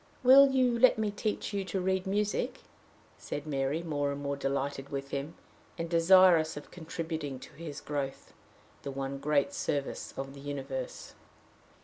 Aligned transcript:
"Will 0.23 0.49
you 0.49 0.79
let 0.79 0.97
me 0.97 1.11
teach 1.11 1.53
you 1.53 1.63
to 1.65 1.79
read 1.79 2.07
music?" 2.07 2.61
said 3.19 3.45
Mary, 3.45 3.83
more 3.83 4.11
and 4.11 4.19
more 4.19 4.35
delighted 4.35 4.89
with 4.89 5.11
him, 5.11 5.35
and 5.77 5.87
desirous 5.91 6.57
of 6.57 6.71
contributing 6.71 7.37
to 7.39 7.53
his 7.53 7.79
growth 7.81 8.33
the 8.81 8.89
one 8.89 9.19
great 9.19 9.53
service 9.53 10.11
of 10.17 10.33
the 10.33 10.39
universe. 10.41 11.13